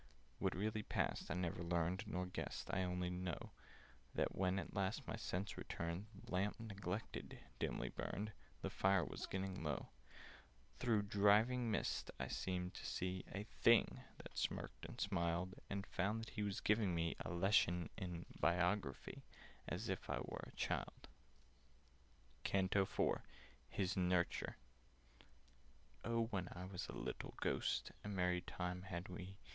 What 0.39 0.55
really 0.55 0.81
passed 0.81 1.29
I 1.29 1.35
never 1.35 1.61
learned, 1.61 2.05
Nor 2.07 2.25
guessed: 2.25 2.73
I 2.73 2.81
only 2.81 3.11
know 3.11 3.51
That, 4.15 4.33
when 4.35 4.57
at 4.57 4.73
last 4.73 5.07
my 5.07 5.15
sense 5.15 5.59
returned, 5.59 6.07
The 6.23 6.31
lamp, 6.31 6.59
neglected, 6.59 7.37
dimly 7.59 7.89
burned— 7.89 8.31
The 8.63 8.71
fire 8.71 9.05
was 9.05 9.27
getting 9.27 9.61
low— 9.61 9.89
Through 10.79 11.03
driving 11.03 11.69
mists 11.69 12.09
I 12.19 12.29
seemed 12.29 12.73
to 12.73 12.83
see 12.87 13.25
A 13.31 13.43
Thing 13.43 14.01
that 14.17 14.35
smirked 14.35 14.87
and 14.87 14.99
smiled: 14.99 15.53
And 15.69 15.85
found 15.85 16.21
that 16.21 16.29
he 16.31 16.41
was 16.41 16.61
giving 16.61 16.95
me 16.95 17.15
A 17.23 17.29
lesson 17.31 17.91
in 17.95 18.25
Biography, 18.39 19.21
As 19.67 19.87
if 19.87 20.09
I 20.09 20.17
were 20.21 20.45
a 20.51 20.55
child. 20.55 21.09
CANTO 22.43 22.81
IV 22.81 23.21
Hys 23.77 23.95
Nouryture 23.95 24.55
"OH, 26.03 26.23
when 26.31 26.49
I 26.53 26.65
was 26.65 26.87
a 26.89 26.93
little 26.97 27.35
Ghost, 27.39 27.91
A 28.03 28.07
merry 28.09 28.41
time 28.41 28.81
had 28.81 29.07
we! 29.07 29.37